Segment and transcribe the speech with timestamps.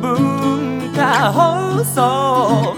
[0.00, 2.76] 文化放送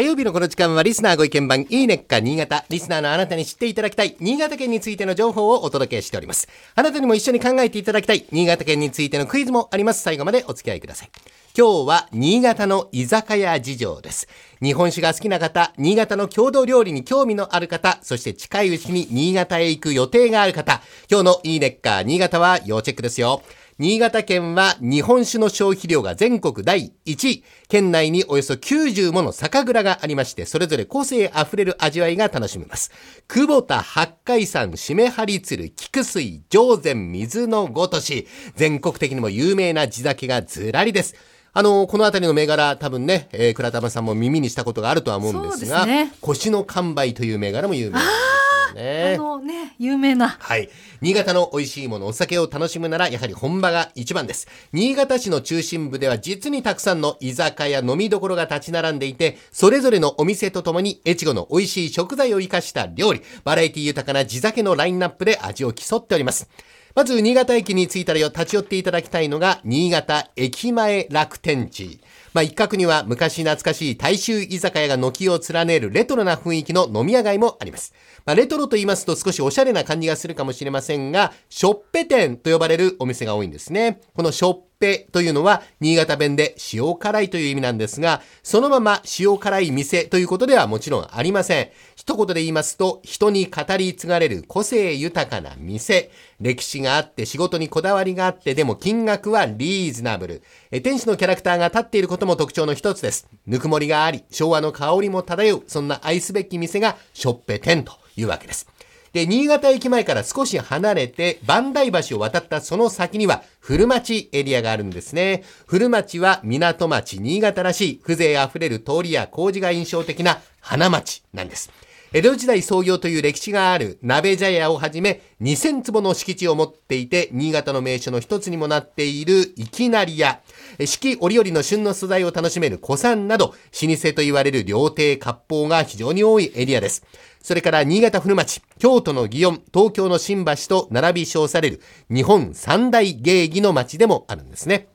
[0.00, 2.64] 火曜日のこの時間はリスナーご意見番いいねっか新潟。
[2.70, 6.48] リスナーのあなたに知っていただきたい新潟県についての情報をお届けしております。
[6.74, 10.00] あなたにも一緒に考えていただきたい新潟県についてのクイズもあります。
[10.00, 11.10] 最後までお付き合いください。
[11.54, 14.26] 今日は新潟の居酒屋事情です。
[14.62, 20.80] 日本酒が好きな方、新潟の郷土料理に興味のある方、そして近いうちに新潟へ行く予定がある方、
[21.10, 23.42] 今日のいいねっか新潟は要チェックですよ。
[23.80, 27.44] 新潟県は日本酒の消費量が全国第1位。
[27.66, 32.92] 県内におよそ90もの酒蔵がありまして、それぞれ個性あふれる味わいが楽しめます。
[33.26, 41.14] 久保田八海山、締め張り鶴、菊水、上善、水のごとし、全国的にも有名な地酒がずらりです。
[41.54, 48.39] あの、この辺りの銘柄、多分ね、えー、倉玉さんも耳にしたことがあるとは思うんですが、すね腰の完売という銘柄も有名です
[48.82, 49.16] よあね。
[49.16, 50.28] のね、有名な。
[50.28, 50.68] はい。
[51.00, 54.48] 新潟の美味しいもの、お酒を楽しむなら、やはり本場が一番です。
[54.72, 66.48] 新潟市の中心部では実にたくさんの居酒屋、飲みどころが立ち並んでいて、それぞれのお店とともに、越後の美味しい食材を生かした料理、バラエティ豊かな地酒のラインナップで味を競っております。
[66.94, 72.00] まず、新潟駅に着いたらよ、立ち寄っていただきたいのが、新潟駅前楽天地。
[72.32, 77.92] まあ、一角には昔懐かしい大衆居酒屋が軒を連ねるレトロな雰囲気の飲み屋街もあります。
[78.24, 84.00] まあ、レトロと言いますと少しおしゃれな感じがするかもしれませんが、ショッペ店と呼ばれるお店が多いんですね。
[84.14, 91.68] このショッペというのは新潟弁で塩辛いという意味なんですが、そのまま塩辛い店ということではもちろんありません。
[91.94, 96.10] 一言で言いますと、人に語り継がれる個性豊かな店。
[96.40, 100.42] 歴史があって仕事にこだわりがあって、でも金額はリーズナブル。
[100.70, 103.28] え店主のキャラクターが立っていることも特徴の一つです。
[103.46, 108.66] ぬくもりがあり、昭和の香りも漂う、そんな愛すべき店がショッペ店というわけです。
[109.12, 115.42] で、新潟駅前から少し離れて、万代橋を渡ったその先には、古町エリアがあるんですね。
[115.66, 121.70] 古町は港町新潟らしい、風情あふれる通りや工事が印象的な花町なんです。
[122.12, 130.40] 江戸時代創業という歴史がある鍋茶屋をはじめ2000坪の敷地を持っていて新潟の名所の一つにもなっているいきなり屋。
[130.80, 137.06] 四季折々の旬の素材を楽しめる古参など老舗と言われる料亭割烹が非常に多いエリアです。
[137.42, 144.88] それから新潟古町京都の祇園東京の新橋と並び称される日本三大芸妓の町でもあるんですね。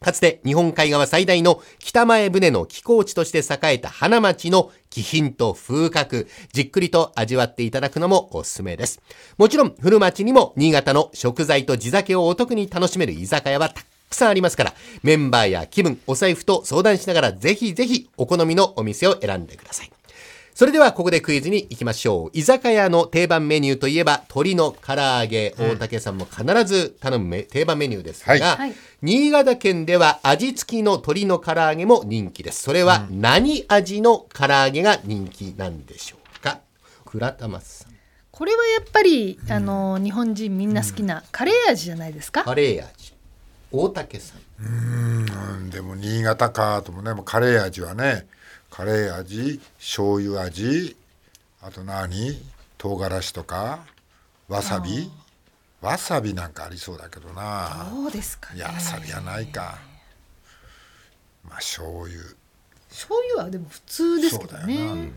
[0.00, 9.00] かつて日本海側最大の北前船の寄港地として栄えた花町の気品と風格、じっくりと味わっていただくのもおすすめです。
[9.36, 19.90] もちろん、古町にも新潟の食材と地酒をお得に楽しめる居酒屋はたくさんありますから、メンバーや気分、お財布と相談しながらぜひぜひお好みのお店を選んでください。
[20.58, 22.30] それではここでクイズに行きましょう。
[22.36, 25.54] 居酒屋の定番メニューといえば鶏の唐揚げ。
[25.56, 32.64] 大竹さんも必ず頼むめ定番メニューですが、はいはい新潟県では味付きの鶏の唐揚げも人気です。
[32.64, 36.58] それは何味の唐揚げが人気なんでしょうか？
[37.04, 37.92] 倉玉さん。
[38.32, 42.42] これはやっぱり、あの日本人みんな好きなカレー味じゃないですか？
[42.42, 43.14] カレー味。
[43.70, 44.64] 大竹さん。
[44.64, 44.68] う
[45.60, 48.26] んでも新潟かともねもうカレー味はね
[48.70, 50.96] カレー味醤油味
[51.60, 52.40] あと何？
[52.76, 53.80] 唐辛子とか
[54.48, 55.10] わさび？
[55.80, 57.88] わさびなんかありそうだけどな。
[57.92, 58.58] どうですかね。
[58.58, 59.78] いやわさびはないか。
[61.44, 62.20] まあ醤油。
[62.88, 64.94] 醤油はでも普通ですけどそうだよな。
[64.94, 65.12] ね。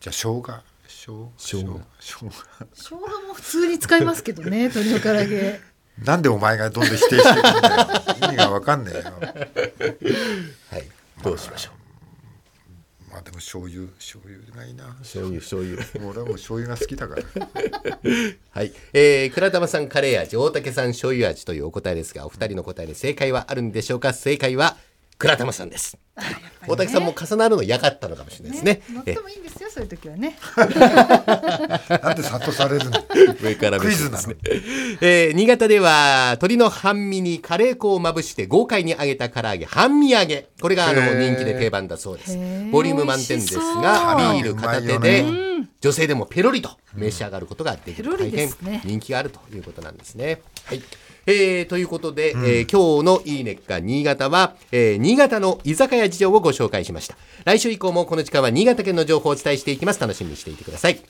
[0.00, 0.42] じゃあ生姜。
[0.86, 1.80] 生生姜。
[1.98, 2.30] 生姜。
[2.74, 5.60] 生姜も普通に使いますけどね、 鶏の唐揚げ。
[5.98, 8.02] なんでお前がどんどん否定していくんだよ。
[8.22, 9.04] 意味がわかんねえよ。
[10.70, 10.88] はい。
[11.22, 11.81] どうしましょう。
[13.52, 15.76] 醤油醤油がいいな醤油、醤油。
[16.00, 17.22] もう俺はもう醤油が好きだから
[18.50, 18.72] はい。
[18.94, 24.12] えー、倉玉さんカレー味、大竹さん醤油味というお答えですが、お二人の答えに正解はあるんでしょうか？
[24.14, 24.76] 正解は、
[25.22, 25.96] 倉玉さんです。
[26.66, 28.82] 大竹さんも重なるの嫌がったのかもしれないですね。
[28.92, 30.36] 乗ってもいいんですよ、そういう時はね。
[30.56, 32.98] なんで諭されるの
[33.40, 34.36] 上から目クイですね。
[35.00, 40.48] えー新潟では鶏の半身にカレー粉をまぶして豪快に揚げた唐揚げ半身揚げ。
[40.60, 42.36] これがあの人気で定番だそうです。
[42.72, 45.24] ボリューム満点ですがビール片手で
[45.80, 48.18] 女性でもペロリと召し上がることができる。
[48.18, 48.50] 大変
[48.84, 50.42] 人気があるということなんですね。
[50.64, 50.82] はい
[51.26, 57.16] えー、ということで、えー今日のいいねっか新潟は、えー新潟の居酒屋事情をご紹介しました。
[57.44, 60.00] 来週以降もこの時間は新潟県の情報をお伝えしていきます。
[60.00, 61.00] 楽しみにしていてください。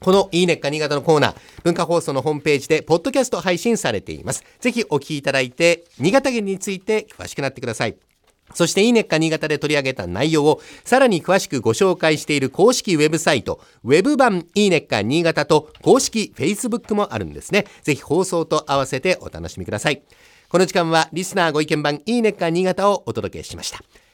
[0.00, 1.34] このいいねっか新潟のコーナー、
[1.64, 4.44] 文化放送のホームページで、ポッドキャスト配信されています。
[4.60, 7.96] ぜひお聞きいただいて、新潟県について詳しくなってください。
[8.54, 17.66] そして、いいねっか新潟で取り上げた内容をさらに詳しくご紹介している公式ウェブサイト、ウェブ版いいねっか新潟と公式 Facebook もあるんですね。
[17.82, 20.02] ぜひ放送と合わせてお楽しみください。
[20.48, 24.07] この時間はリスナーご意見版いいねっか新潟をお届けしました。